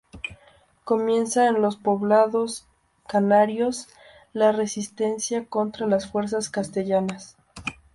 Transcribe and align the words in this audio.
Comienza 0.83 1.45
en 1.47 1.61
los 1.61 1.75
poblados 1.75 2.65
canarios 3.07 3.87
la 4.33 4.51
resistencia 4.51 5.45
contra 5.45 5.85
las 5.85 6.09
fuerzas 6.11 6.49
castellanas. 6.49 7.37